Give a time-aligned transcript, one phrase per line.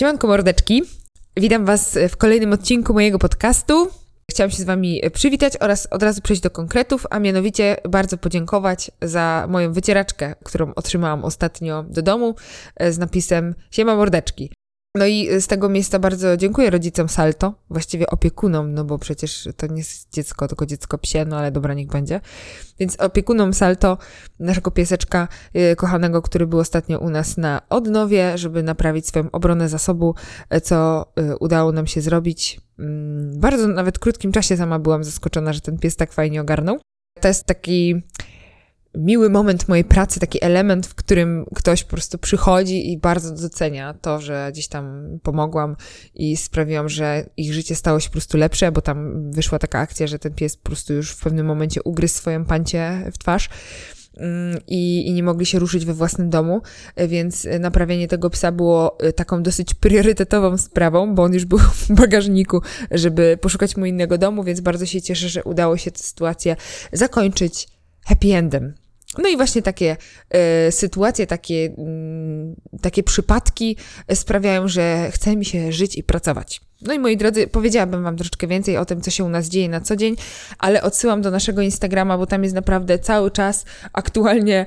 [0.00, 0.82] Siemanko mordeczki.
[1.36, 3.88] Witam Was w kolejnym odcinku mojego podcastu.
[4.30, 8.90] Chciałam się z Wami przywitać oraz od razu przejść do konkretów, a mianowicie bardzo podziękować
[9.02, 12.34] za moją wycieraczkę, którą otrzymałam ostatnio do domu
[12.90, 14.52] z napisem Siema mordeczki.
[14.94, 19.66] No i z tego miejsca bardzo dziękuję rodzicom Salto, właściwie opiekunom, no bo przecież to
[19.66, 22.20] nie jest dziecko, tylko dziecko psie, no ale dobra, niech będzie.
[22.78, 23.98] Więc opiekunom Salto,
[24.38, 29.68] naszego pieseczka yy, kochanego, który był ostatnio u nas na odnowie, żeby naprawić swoją obronę
[29.68, 30.14] zasobu,
[30.62, 32.60] co yy, udało nam się zrobić.
[32.78, 32.86] Yy,
[33.36, 36.78] bardzo nawet krótkim czasie sama byłam zaskoczona, że ten pies tak fajnie ogarnął.
[37.20, 38.02] To jest taki
[38.94, 43.94] miły moment mojej pracy, taki element, w którym ktoś po prostu przychodzi i bardzo docenia
[43.94, 45.76] to, że gdzieś tam pomogłam
[46.14, 50.06] i sprawiłam, że ich życie stało się po prostu lepsze, bo tam wyszła taka akcja,
[50.06, 53.48] że ten pies po prostu już w pewnym momencie ugryzł swoją pancię w twarz.
[54.16, 56.62] Mm, I, i, nie mogli się ruszyć we własnym domu,
[57.08, 62.62] więc naprawienie tego psa było taką dosyć priorytetową sprawą, bo on już był w bagażniku,
[62.90, 66.56] żeby poszukać mu innego domu, więc bardzo się cieszę, że udało się tę sytuację
[66.92, 67.68] zakończyć
[68.06, 68.74] happy endem.
[69.18, 69.96] No i właśnie takie
[70.68, 71.70] y, sytuacje, takie, y,
[72.80, 73.76] takie przypadki
[74.14, 76.60] sprawiają, że chce mi się żyć i pracować.
[76.82, 79.68] No i moi drodzy, powiedziałabym Wam troszeczkę więcej o tym, co się u nas dzieje
[79.68, 80.16] na co dzień,
[80.58, 84.66] ale odsyłam do naszego Instagrama, bo tam jest naprawdę cały czas aktualnie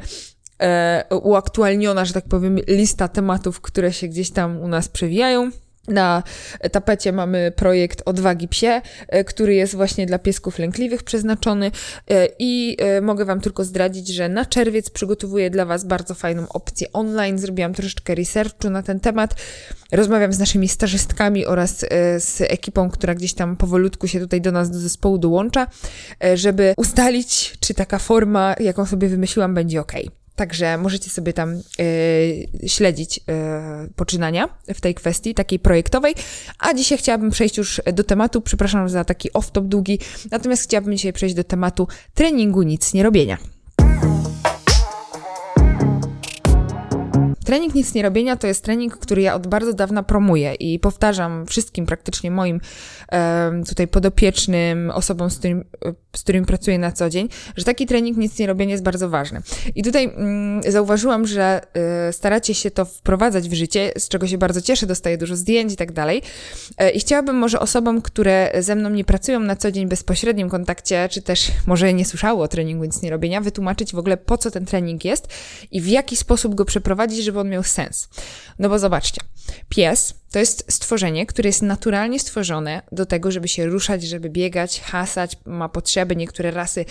[0.60, 5.52] e, uaktualniona, że tak powiem, lista tematów, które się gdzieś tam u nas przewijają.
[5.88, 6.24] Na
[6.72, 11.72] tapecie mamy projekt Odwagi Psie, e, który jest właśnie dla piesków lękliwych przeznaczony
[12.10, 16.50] e, i e, mogę Wam tylko zdradzić, że na czerwiec przygotowuję dla Was bardzo fajną
[16.50, 17.40] opcję online.
[17.40, 19.36] Zrobiłam troszeczkę researchu na ten temat.
[19.92, 21.80] Rozmawiam z naszymi stażystkami oraz
[22.18, 25.68] z ekipą, która gdzieś tam powolutku się tutaj do nas do zespołu dołącza,
[26.34, 29.94] żeby ustalić, czy taka forma, jaką sobie wymyśliłam, będzie ok.
[30.36, 33.22] Także możecie sobie tam y, śledzić y,
[33.96, 36.16] poczynania w tej kwestii, takiej projektowej.
[36.60, 40.00] A dzisiaj chciałabym przejść już do tematu, przepraszam za taki off-top długi,
[40.32, 43.53] natomiast chciałabym dzisiaj przejść do tematu treningu nic nie robienia.
[47.54, 51.46] Trening nic nie robienia to jest trening, który ja od bardzo dawna promuję i powtarzam
[51.46, 52.62] wszystkim praktycznie moim
[53.68, 55.64] tutaj podopiecznym, osobom, z, którym,
[56.16, 59.42] z którymi pracuję na co dzień, że taki trening nic nie robienia jest bardzo ważny.
[59.76, 64.38] I tutaj mm, zauważyłam, że e, staracie się to wprowadzać w życie, z czego się
[64.38, 66.22] bardzo cieszę, dostaję dużo zdjęć i tak dalej.
[66.78, 70.50] E, I chciałabym może osobom, które ze mną nie pracują na co dzień w bezpośrednim
[70.50, 74.38] kontakcie, czy też może nie słyszały o treningu nic nie robienia, wytłumaczyć w ogóle po
[74.38, 75.28] co ten trening jest
[75.72, 78.10] i w jaki sposób go przeprowadzić, żeby on miał sens.
[78.60, 79.22] No bo zobaczcie,
[79.70, 84.82] pies to jest stworzenie, które jest naturalnie stworzone do tego, żeby się ruszać, żeby biegać,
[84.82, 86.16] hasać, ma potrzeby.
[86.16, 86.86] Niektóre rasy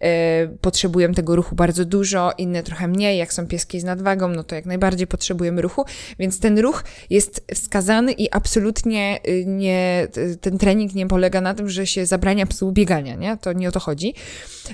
[0.00, 3.18] e, potrzebują tego ruchu bardzo dużo, inne trochę mniej.
[3.18, 5.84] Jak są pieski z nadwagą, no to jak najbardziej potrzebujemy ruchu,
[6.18, 10.08] więc ten ruch jest wskazany i absolutnie y, nie,
[10.40, 13.36] ten trening nie polega na tym, że się zabrania psu biegania, nie?
[13.36, 14.14] To nie o to chodzi.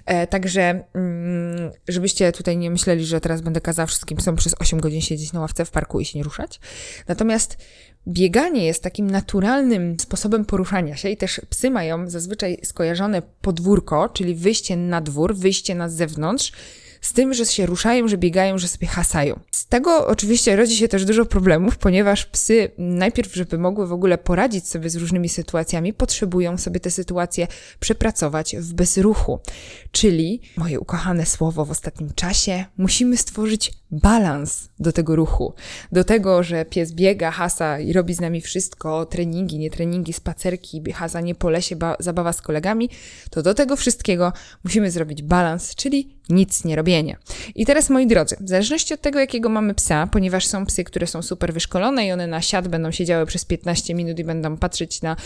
[0.07, 1.44] E, także, mm,
[1.89, 5.41] żebyście tutaj nie myśleli, że teraz będę kazała wszystkim psom przez 8 godzin siedzieć na
[5.41, 6.61] ławce w parku i się nie ruszać.
[7.09, 7.57] Natomiast
[8.09, 14.35] Bieganie jest takim naturalnym sposobem poruszania się i też psy mają zazwyczaj skojarzone podwórko, czyli
[14.35, 16.53] wyjście na dwór, wyjście na zewnątrz,
[17.05, 19.41] z tym, że się ruszają, że biegają, że sobie hasają.
[19.51, 24.19] Z tego oczywiście rodzi się też dużo problemów, ponieważ psy najpierw, żeby mogły w ogóle
[24.19, 27.47] poradzić sobie z różnymi sytuacjami, potrzebują sobie te sytuacje
[27.81, 29.41] przepracować w bezruchu.
[29.93, 33.73] Czyli, moje ukochane słowo w ostatnim czasie, musimy stworzyć
[34.03, 35.55] balans do tego ruchu.
[35.93, 40.93] Do tego, że pies biega, hasa i robi z nami wszystko, treningi, nie treningi, spacerki,
[40.93, 42.91] hasanie po lesie, zabawa z kolegami,
[43.31, 44.33] to do tego wszystkiego
[44.65, 47.17] musimy zrobić balans, czyli nic nie robienie.
[47.55, 51.07] I teraz, moi drodzy, w zależności od tego, jakiego mamy psa, ponieważ są psy, które
[51.07, 55.03] są super wyszkolone i one na siad będą siedziały przez 15 minut i będą patrzeć
[55.03, 55.17] na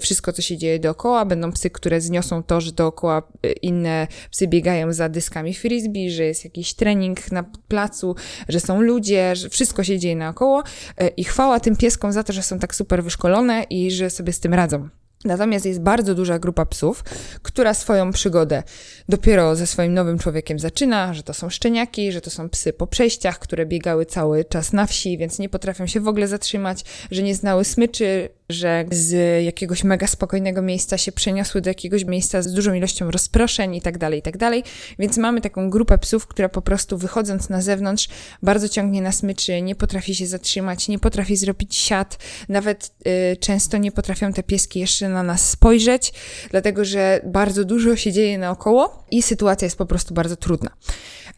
[0.00, 4.46] wszystko, co się dzieje dookoła, będą psy, które zniosą to, że dookoła y, inne psy
[4.46, 8.14] biegają za dyskami frisbee, że jest jakiś trening na placu,
[8.48, 10.62] że są ludzie, że wszystko się dzieje naokoło
[11.02, 14.32] y, i chwała tym pieskom za to, że są tak super wyszkolone i że sobie
[14.32, 14.88] z tym radzą.
[15.24, 17.04] Natomiast jest bardzo duża grupa psów,
[17.42, 18.62] która swoją przygodę
[19.08, 22.86] dopiero ze swoim nowym człowiekiem zaczyna, że to są szczeniaki, że to są psy po
[22.86, 27.22] przejściach, które biegały cały czas na wsi, więc nie potrafią się w ogóle zatrzymać, że
[27.22, 32.52] nie znały smyczy, że z jakiegoś mega spokojnego miejsca się przeniosły do jakiegoś miejsca z
[32.52, 34.64] dużą ilością rozproszeń i tak dalej, i tak dalej.
[34.98, 38.08] Więc mamy taką grupę psów, która po prostu wychodząc na zewnątrz
[38.42, 42.18] bardzo ciągnie na smyczy, nie potrafi się zatrzymać, nie potrafi zrobić siat,
[42.48, 42.92] nawet
[43.32, 46.12] y, często nie potrafią te pieski jeszcze na nas spojrzeć,
[46.50, 50.70] dlatego że bardzo dużo się dzieje naokoło i sytuacja jest po prostu bardzo trudna.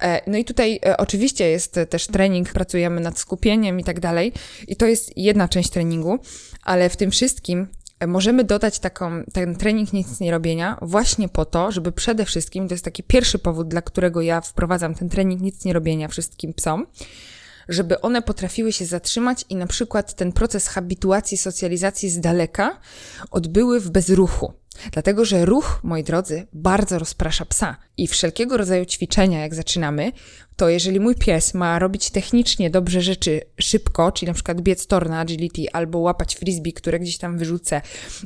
[0.03, 4.33] E, no i tutaj e, oczywiście jest też trening, pracujemy nad skupieniem i tak dalej.
[4.69, 6.19] I to jest jedna część treningu,
[6.63, 7.67] ale w tym wszystkim
[8.01, 12.69] e, możemy dodać taką, ten trening nic nie robienia właśnie po to, żeby przede wszystkim,
[12.69, 16.55] to jest taki pierwszy powód, dla którego ja wprowadzam ten trening nic nie robienia wszystkim
[16.55, 16.87] psom,
[17.69, 22.81] żeby one potrafiły się zatrzymać i na przykład ten proces habituacji, socjalizacji z daleka
[23.31, 24.53] odbyły w bezruchu.
[24.93, 27.77] Dlatego, że ruch, moi drodzy, bardzo rozprasza psa.
[27.97, 30.13] I wszelkiego rodzaju ćwiczenia, jak zaczynamy,
[30.57, 35.09] to jeżeli mój pies ma robić technicznie dobrze rzeczy szybko, czyli na przykład biec tor
[35.09, 37.81] na agility, albo łapać frisbee, które gdzieś tam wyrzucę,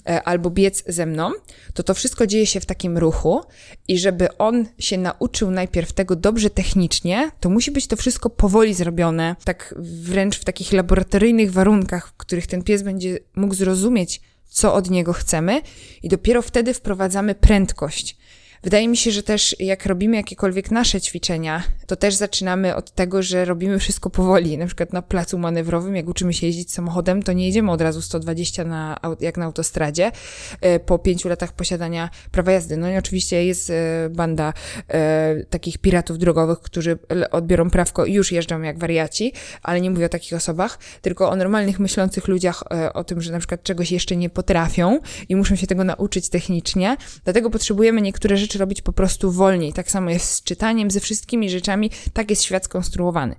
[0.08, 1.32] e, albo biec ze mną,
[1.74, 3.40] to to wszystko dzieje się w takim ruchu
[3.88, 8.74] i żeby on się nauczył najpierw tego dobrze technicznie, to musi być to wszystko powoli
[8.74, 14.20] zrobione, tak wręcz w takich laboratoryjnych warunkach, w których ten pies będzie mógł zrozumieć,
[14.54, 15.62] co od niego chcemy,
[16.02, 18.16] i dopiero wtedy wprowadzamy prędkość.
[18.64, 23.22] Wydaje mi się, że też jak robimy jakiekolwiek nasze ćwiczenia, to też zaczynamy od tego,
[23.22, 24.58] że robimy wszystko powoli.
[24.58, 28.02] Na przykład na placu manewrowym, jak uczymy się jeździć samochodem, to nie jedziemy od razu
[28.02, 30.10] 120 na, jak na autostradzie
[30.60, 32.76] e, po pięciu latach posiadania prawa jazdy.
[32.76, 34.52] No i oczywiście jest e, banda
[34.88, 36.98] e, takich piratów drogowych, którzy
[37.30, 39.32] odbiorą prawko i już jeżdżą jak wariaci,
[39.62, 42.62] ale nie mówię o takich osobach, tylko o normalnych, myślących ludziach,
[42.94, 46.96] o tym, że na przykład czegoś jeszcze nie potrafią i muszą się tego nauczyć technicznie.
[47.24, 49.72] Dlatego potrzebujemy niektóre rzeczy rzeczy robić po prostu wolniej.
[49.72, 53.36] Tak samo jest z czytaniem, ze wszystkimi rzeczami, tak jest świat skonstruowany.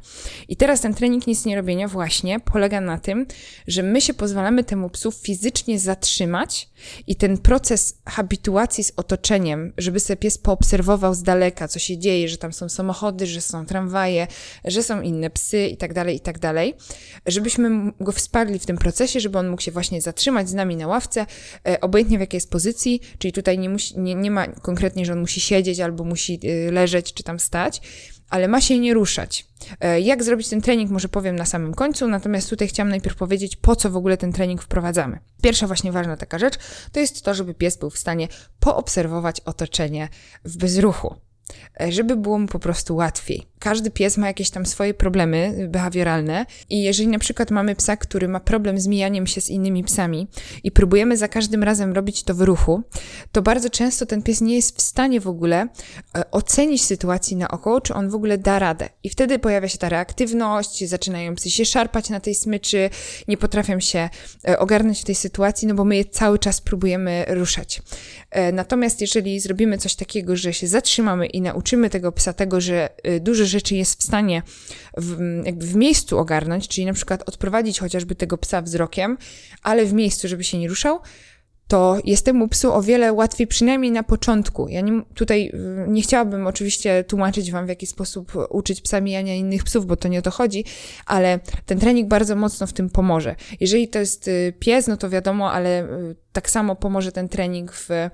[0.47, 3.25] I teraz ten trening nic nie robienia właśnie polega na tym,
[3.67, 6.69] że my się pozwalamy temu psu fizycznie zatrzymać
[7.07, 12.29] i ten proces habituacji z otoczeniem, żeby sobie pies poobserwował z daleka, co się dzieje,
[12.29, 14.27] że tam są samochody, że są tramwaje,
[14.65, 16.73] że są inne psy i tak dalej, i tak dalej,
[17.25, 20.87] żebyśmy go wsparli w tym procesie, żeby on mógł się właśnie zatrzymać z nami na
[20.87, 21.25] ławce,
[21.67, 25.13] e, obojętnie w jakiej jest pozycji, czyli tutaj nie, musi, nie, nie ma konkretnie, że
[25.13, 27.81] on musi siedzieć albo musi y, leżeć czy tam stać,
[28.29, 29.45] ale ma się nie ruszać.
[29.79, 33.55] E, jak zrobić ten trening, może powiem na samym końcu, natomiast tutaj chciałam najpierw powiedzieć,
[33.55, 35.19] po co w ogóle ten trening wprowadzamy.
[35.41, 36.55] Pierwsza właśnie ważna taka rzecz,
[36.91, 38.27] to jest to, żeby pies był w stanie
[38.59, 40.09] poobserwować otoczenie
[40.45, 41.15] w bezruchu.
[41.81, 43.47] E, żeby było mu po prostu łatwiej.
[43.59, 48.27] Każdy pies ma jakieś tam swoje problemy behawioralne i jeżeli na przykład mamy psa, który
[48.27, 50.27] ma problem z mijaniem się z innymi psami
[50.63, 52.83] i próbujemy za każdym razem robić to w ruchu,
[53.31, 55.67] to bardzo często ten pies nie jest w stanie w ogóle
[56.17, 58.89] e, ocenić sytuacji naokoło, czy on w ogóle da radę.
[59.03, 62.89] I wtedy pojawia się ta reaktywność, zaczynają psy się szarpać na tej smyczy,
[63.27, 64.09] nie potrafią się
[64.47, 67.81] e, ogarnąć w tej sytuacji, no bo my je cały czas próbujemy ruszać.
[68.53, 73.19] Natomiast jeżeli zrobimy coś takiego, że się zatrzymamy i nauczymy tego psa tego, że y,
[73.19, 74.41] duże rzeczy jest w stanie
[74.97, 79.17] w, jakby w miejscu ogarnąć, czyli na przykład odprowadzić chociażby tego psa wzrokiem,
[79.63, 80.99] ale w miejscu, żeby się nie ruszał,
[81.67, 84.67] to jest temu psu o wiele łatwiej, przynajmniej na początku.
[84.67, 89.35] Ja nie, tutaj y, nie chciałabym oczywiście tłumaczyć wam, w jaki sposób uczyć psa mijania
[89.35, 90.65] innych psów, bo to nie o to chodzi,
[91.05, 93.35] ale ten trening bardzo mocno w tym pomoże.
[93.59, 95.87] Jeżeli to jest y, pies, no to wiadomo, ale
[96.35, 98.09] tak samo pomoże ten trening w e,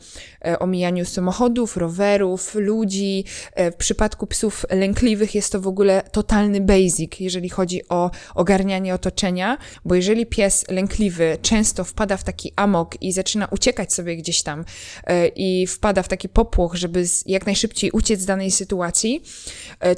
[0.59, 3.25] omijaniu samochodów, rowerów, ludzi.
[3.53, 8.93] E, w przypadku psów lękliwych jest to w ogóle totalny basic, jeżeli chodzi o ogarnianie
[8.93, 14.43] otoczenia, bo jeżeli pies lękliwy często wpada w taki amok i zaczyna uciekać sobie gdzieś
[14.43, 14.65] tam
[15.03, 19.23] e, i wpada w taki popłoch, żeby jak najszybciej uciec z danej sytuacji,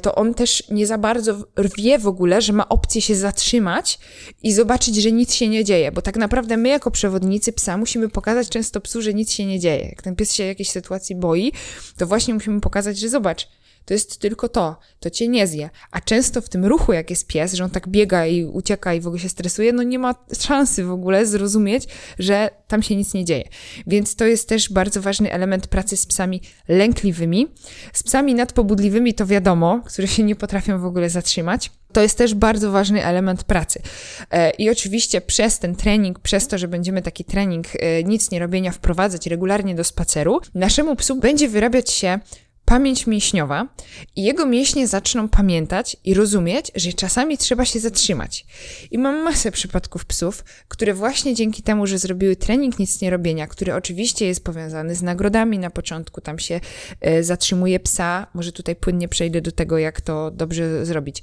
[0.02, 1.44] to on też nie za bardzo
[1.78, 3.98] wie w ogóle, że ma opcję się zatrzymać
[4.42, 8.08] i zobaczyć, że nic się nie dzieje, bo tak naprawdę my jako przewodnicy psa musimy
[8.14, 9.86] pokazać często psu, że nic się nie dzieje.
[9.88, 11.52] Jak ten pies się jakiejś sytuacji boi,
[11.96, 13.48] to właśnie musimy pokazać, że zobacz,
[13.84, 15.70] to jest tylko to, to cię nie zje.
[15.90, 19.00] A często w tym ruchu, jak jest pies, że on tak biega i ucieka i
[19.00, 21.88] w ogóle się stresuje, no nie ma szansy w ogóle zrozumieć,
[22.18, 23.44] że tam się nic nie dzieje.
[23.86, 27.46] Więc to jest też bardzo ważny element pracy z psami lękliwymi.
[27.92, 31.70] Z psami nadpobudliwymi to wiadomo, które się nie potrafią w ogóle zatrzymać.
[31.92, 33.82] To jest też bardzo ważny element pracy.
[34.30, 38.38] E, I oczywiście przez ten trening, przez to, że będziemy taki trening e, nic nie
[38.38, 42.18] robienia wprowadzać regularnie do spaceru, naszemu psu będzie wyrabiać się
[42.64, 43.68] pamięć mięśniowa
[44.16, 48.46] i jego mięśnie zaczną pamiętać i rozumieć, że czasami trzeba się zatrzymać.
[48.90, 53.46] I mam masę przypadków psów, które właśnie dzięki temu, że zrobiły trening nic nie robienia,
[53.46, 56.60] który oczywiście jest powiązany z nagrodami na początku, tam się
[57.00, 61.22] e, zatrzymuje psa, może tutaj płynnie przejdę do tego, jak to dobrze zrobić,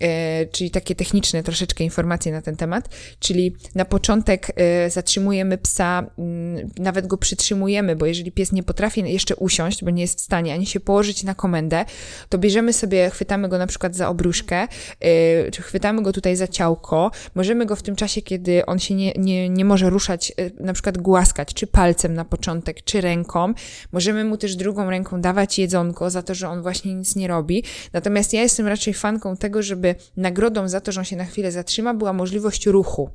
[0.00, 2.88] e, czyli takie techniczne troszeczkę informacje na ten temat,
[3.18, 8.62] czyli na początek e, zatrzymujemy psa, m, mm, nawet go przytrzymujemy, bo jeżeli pies nie
[8.62, 11.84] potrafi jeszcze usiąść, bo nie jest w stanie ani się położyć na komendę,
[12.28, 14.68] to bierzemy sobie, chwytamy go na przykład za obruszkę,
[15.00, 18.94] yy, czy chwytamy go tutaj za ciałko, możemy go w tym czasie, kiedy on się
[18.94, 23.54] nie, nie, nie może ruszać, yy, na przykład głaskać, czy palcem na początek, czy ręką.
[23.92, 27.64] Możemy mu też drugą ręką dawać jedzonko za to, że on właśnie nic nie robi.
[27.92, 31.52] Natomiast ja jestem raczej fanką tego, żeby nagrodą za to, że on się na chwilę
[31.52, 33.10] zatrzyma, była możliwość ruchu.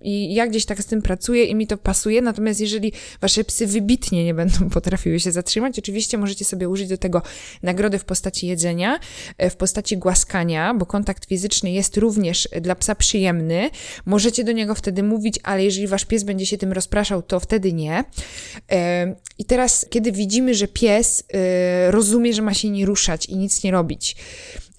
[0.00, 3.66] I ja gdzieś tak z tym pracuję i mi to pasuje, natomiast jeżeli wasze psy
[3.66, 7.22] wybitnie nie będą potrafiły się zatrzymać, oczywiście możecie sobie użyć do tego
[7.62, 8.98] nagrody w postaci jedzenia,
[9.38, 13.70] e, w postaci głaskania, bo kontakt fizyczny jest również dla psa przyjemny.
[14.06, 17.72] Możecie do niego wtedy mówić, ale jeżeli wasz pies będzie się tym rozpraszał, to wtedy
[17.72, 18.04] nie.
[19.38, 23.64] I teraz, kiedy widzimy, że pies e, rozumie, że ma się nie ruszać i nic
[23.64, 24.16] nie robić,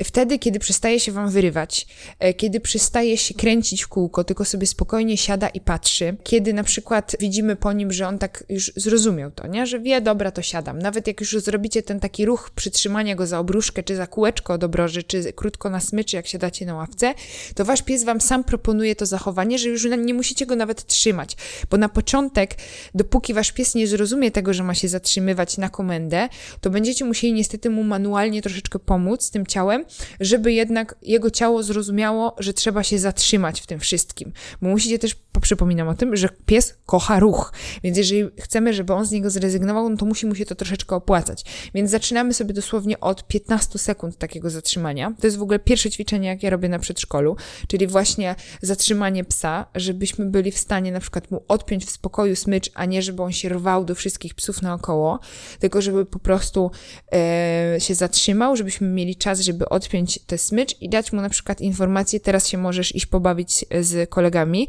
[0.04, 1.88] wtedy, kiedy przestaje się wam wyrywać,
[2.20, 6.64] e, kiedy przestaje się kręcić w kółko, tylko sobie spokojnie siada i patrzy, kiedy na
[6.64, 9.68] przykład widzimy po nim, że on tak już zrozumiał to, nie?
[9.68, 10.80] że wie, dobra, to siadam.
[10.80, 14.64] Nawet jak już zrobicie ten taki ruch przytrzymania go za obruszkę, czy za kółeczko od
[14.64, 17.14] obroży, czy krótko na smyczy, jak siadacie na ławce,
[17.56, 21.38] to wasz pies wam sam proponuje to zachowanie, że już nie musicie go nawet trzymać,
[21.70, 22.56] bo na początek,
[22.96, 26.30] dopóki wasz pies nie zrozumie tego, że ma się zatrzymywać na komendę,
[26.62, 29.86] to będziecie musieli niestety mu manualnie troszeczkę pomóc z tym ciałem,
[30.20, 34.32] żeby jednak jego ciało zrozumiało, że trzeba się zatrzymać w tym wszystkim.
[34.62, 37.54] Bo musicie też, przypominam o tym, że pies kocha ruch,
[37.84, 40.96] więc jeżeli chcemy, żeby on z niego zrezygnował, no to musi mu się to troszeczkę
[40.96, 41.44] opłacać.
[41.74, 45.14] Więc zaczynamy sobie dosłownie od 15 sekund takiego zatrzymania.
[45.20, 47.36] To jest w ogóle pierwsze ćwiczenie, jak ja robię na przedszkolu,
[47.68, 52.72] czyli właśnie zatrzymanie psa, żebyśmy byli w stanie na przykład mu odpiąć w spokoju smycz,
[52.74, 55.20] a nie żeby on się rwał do wszystkich psów naokoło,
[55.60, 56.72] tylko żeby po prostu
[57.14, 61.30] e, się zatrzymał, żebyśmy mieli czas, żeby od odpiąć tę smycz i dać mu na
[61.30, 64.68] przykład informację, teraz się możesz iść pobawić z kolegami,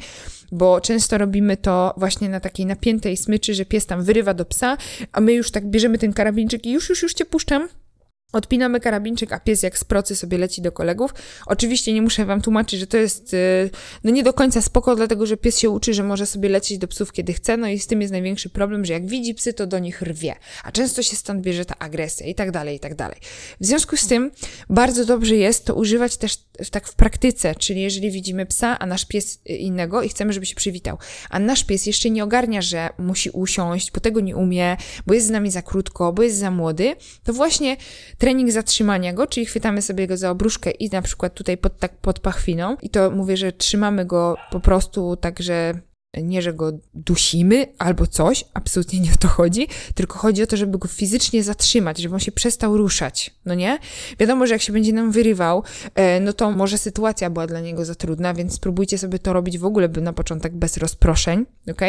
[0.53, 4.77] bo często robimy to właśnie na takiej napiętej smyczy, że pies tam wyrywa do psa,
[5.12, 7.69] a my już tak bierzemy ten karabinczyk i już, już, już cię puszczam,
[8.33, 11.15] Odpinamy karabinczyk, a pies jak z procy sobie leci do kolegów.
[11.47, 13.71] Oczywiście nie muszę wam tłumaczyć, że to jest y,
[14.05, 16.89] no nie do końca spoko, dlatego że pies się uczy, że może sobie lecieć do
[16.89, 19.67] psów kiedy chce, no i z tym jest największy problem, że jak widzi psy, to
[19.67, 20.35] do nich rwie,
[20.65, 23.19] a często się stąd bierze ta agresja i tak dalej, i tak dalej.
[23.61, 24.31] W związku z tym
[24.71, 26.37] bardzo dobrze jest to używać też
[26.71, 30.55] tak w praktyce, czyli jeżeli widzimy psa, a nasz pies innego i chcemy, żeby się
[30.55, 30.99] przywitał,
[31.31, 35.27] a nasz pies jeszcze nie ogarnia, że musi usiąść, bo tego nie umie, bo jest
[35.27, 37.77] z nami za krótko, bo jest za młody, to właśnie
[38.21, 41.93] trening zatrzymania go, czyli chwytamy sobie go za obruszkę i na przykład tutaj pod, tak
[41.97, 42.77] pod pachwiną.
[42.83, 45.75] I to mówię, że trzymamy go po prostu tak, że
[46.19, 50.57] nie, że go dusimy albo coś, absolutnie nie o to chodzi, tylko chodzi o to,
[50.57, 53.79] żeby go fizycznie zatrzymać, żeby on się przestał ruszać, no nie?
[54.19, 55.62] Wiadomo, że jak się będzie nam wyrywał,
[55.95, 59.59] e, no to może sytuacja była dla niego za trudna, więc spróbujcie sobie to robić
[59.59, 61.81] w ogóle na początek bez rozproszeń, ok?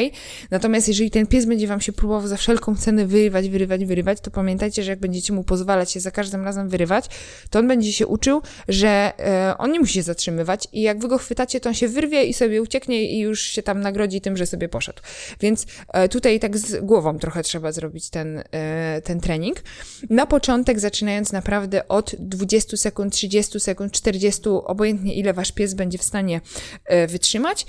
[0.51, 4.31] Natomiast jeżeli ten pies będzie wam się próbował za wszelką cenę wyrywać, wyrywać, wyrywać, to
[4.31, 7.05] pamiętajcie, że jak będziecie mu pozwalać się za każdym razem wyrywać,
[7.49, 11.07] to on będzie się uczył, że e, on nie musi się zatrzymywać i jak wy
[11.07, 14.37] go chwytacie, to on się wyrwie i sobie ucieknie i już się tam nagrodzi tym,
[14.37, 15.01] że sobie poszedł.
[15.39, 19.63] Więc e, tutaj tak z głową trochę trzeba zrobić ten, e, ten trening.
[20.09, 25.97] Na początek, zaczynając naprawdę od 20 sekund, 30 sekund, 40, obojętnie ile wasz pies będzie
[25.97, 26.41] w stanie
[26.85, 27.65] e, wytrzymać.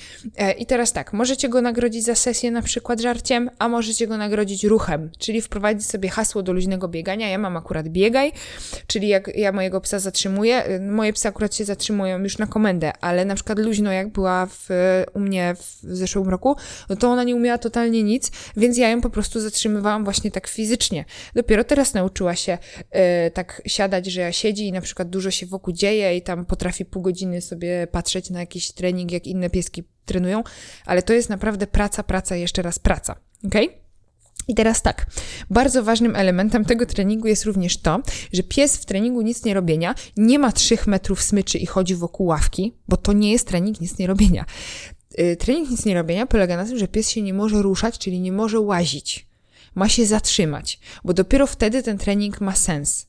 [0.58, 4.64] I teraz tak, możecie go nagrodzić za sesję na przykład żarciem, a możecie go nagrodzić
[4.64, 7.28] ruchem, czyli wprowadzić sobie hasło do luźnego biegania.
[7.28, 8.32] Ja mam akurat biegaj,
[8.87, 13.25] czyli jak ja mojego psa zatrzymuję, moje psy akurat się zatrzymują już na komendę, ale
[13.25, 14.68] na przykład luźno jak była w,
[15.14, 16.56] u mnie w zeszłym roku,
[16.88, 20.46] no to ona nie umiała totalnie nic, więc ja ją po prostu zatrzymywałam właśnie tak
[20.46, 21.04] fizycznie.
[21.34, 22.58] Dopiero teraz nauczyła się
[22.90, 26.46] e, tak siadać, że ja siedzi i na przykład dużo się wokół dzieje i tam
[26.46, 30.42] potrafi pół godziny sobie patrzeć na jakiś trening, jak inne pieski trenują,
[30.86, 33.16] ale to jest naprawdę praca, praca, jeszcze raz praca.
[33.46, 33.82] Okay?
[34.48, 35.06] I teraz tak,
[35.50, 38.00] bardzo ważnym elementem tego treningu jest również to,
[38.32, 42.26] że pies w treningu nic nie robienia nie ma 3 metrów smyczy i chodzi wokół
[42.26, 44.44] ławki, bo to nie jest trening nic nie robienia.
[45.19, 48.21] Y, trening nic nie robienia polega na tym, że pies się nie może ruszać, czyli
[48.21, 49.26] nie może łazić.
[49.75, 53.07] Ma się zatrzymać, bo dopiero wtedy ten trening ma sens.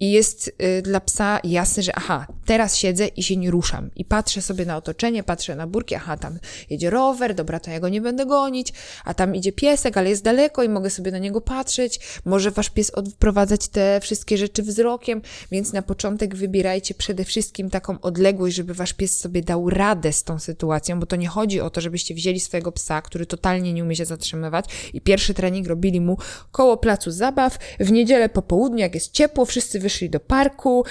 [0.00, 0.48] I jest
[0.78, 3.90] y, dla psa jasne, że aha, teraz siedzę i się nie ruszam.
[3.96, 6.38] I patrzę sobie na otoczenie, patrzę na burki, aha, tam
[6.70, 8.72] jedzie rower, dobra, to ja go nie będę gonić,
[9.04, 12.00] a tam idzie piesek, ale jest daleko i mogę sobie na niego patrzeć.
[12.24, 18.00] Może wasz pies odprowadzać te wszystkie rzeczy wzrokiem, więc na początek wybierajcie przede wszystkim taką
[18.00, 21.70] odległość, żeby wasz pies sobie dał radę z tą sytuacją, bo to nie chodzi o
[21.70, 26.00] to, żebyście wzięli swojego psa, który totalnie nie umie się zatrzymywać i pierwszy trening robili
[26.00, 26.16] mu
[26.52, 30.84] koło placu zabaw w niedzielę po południu, jak jest ciepło, wszyscy wyszli do parku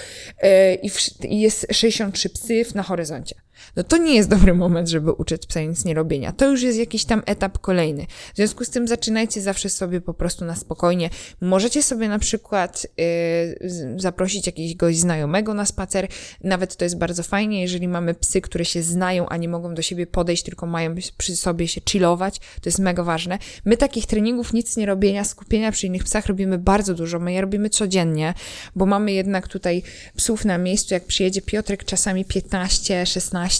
[0.89, 3.35] w, i jest 63 psy na horyzoncie
[3.75, 6.31] no to nie jest dobry moment, żeby uczyć psa nic nie robienia.
[6.31, 8.05] To już jest jakiś tam etap kolejny.
[8.33, 11.09] W związku z tym zaczynajcie zawsze sobie po prostu na spokojnie.
[11.41, 16.07] Możecie sobie na przykład yy, zaprosić jakiegoś znajomego na spacer.
[16.43, 19.81] Nawet to jest bardzo fajnie, jeżeli mamy psy, które się znają, a nie mogą do
[19.81, 22.39] siebie podejść, tylko mają przy sobie się chillować.
[22.39, 23.37] To jest mega ważne.
[23.65, 27.19] My takich treningów nic nie robienia, skupienia przy innych psach robimy bardzo dużo.
[27.19, 28.33] My je robimy codziennie,
[28.75, 29.83] bo mamy jednak tutaj
[30.15, 30.93] psów na miejscu.
[30.93, 33.50] Jak przyjedzie Piotrek, czasami 15, 16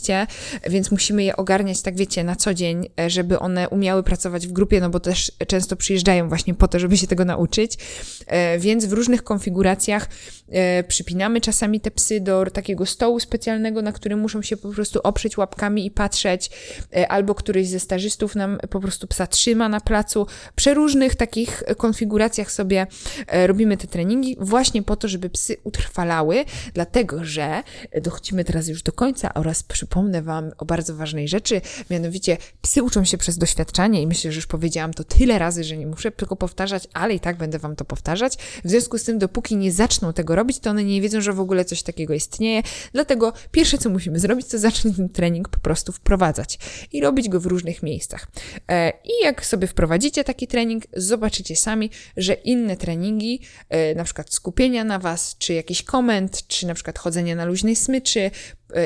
[0.70, 4.52] więc musimy je ogarniać, tak wiecie, na co dzień, e, żeby one umiały pracować w
[4.52, 7.78] grupie, no bo też często przyjeżdżają właśnie po to, żeby się tego nauczyć.
[8.28, 10.10] E, więc w różnych konfiguracjach
[10.50, 15.00] e, przypinamy czasami te psy do takiego stołu specjalnego, na którym muszą się po prostu
[15.04, 16.50] oprzeć łapkami i patrzeć,
[17.10, 20.28] albo któryś ze stażystów nam po prostu psa trzyma na placu.
[20.56, 22.88] Przy różnych takich konfiguracjach sobie
[23.48, 27.64] robimy te treningi właśnie po to, żeby psy utrwalały, dlatego że
[28.02, 33.06] dochodzimy teraz już do końca oraz przypomnę Wam o bardzo ważnej rzeczy, mianowicie psy uczą
[33.06, 36.36] się przez doświadczanie i myślę, że już powiedziałam to tyle razy, że nie muszę tylko
[36.36, 38.38] powtarzać, ale i tak będę Wam to powtarzać.
[38.66, 41.40] W związku z tym, dopóki nie zaczną tego robić, to one nie wiedzą, że w
[41.40, 42.64] ogóle coś takiego istnieje.
[42.94, 46.60] Dlatego pierwsze, co musimy zrobić, to zacząć ten trening po prostu wprowadzać
[46.92, 48.28] i robić go w różnych miejscach.
[48.68, 54.34] E, I jak sobie wprowadzicie taki trening, zobaczycie sami, że inne treningi, e, na przykład
[54.34, 58.32] skupienia na Was, czy jakiś koment, czy na przykład chodzenie na luźnej smyczy,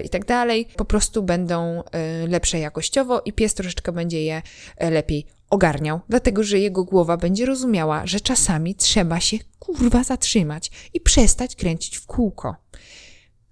[0.03, 4.41] i tak dalej, po prostu będą e, lepsze jakościowo i pies troszeczkę będzie je
[4.77, 10.71] e, lepiej ogarniał, dlatego że jego głowa będzie rozumiała, że czasami trzeba się kurwa zatrzymać
[10.93, 12.55] i przestać kręcić w kółko.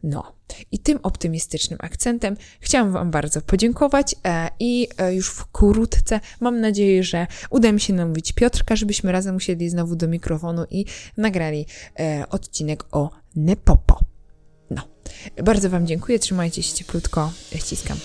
[0.04, 0.36] No,
[0.72, 7.04] i tym optymistycznym akcentem chciałam Wam bardzo podziękować e, i e, już wkrótce mam nadzieję,
[7.04, 10.86] że uda mi się namówić Piotrka, żebyśmy razem usiedli znowu do mikrofonu i
[11.18, 11.66] nagrali
[12.00, 14.13] e, odcinek o Nepopo.
[15.44, 17.98] Bardzo Wam dziękuję, trzymajcie się cieplutko, ściskam.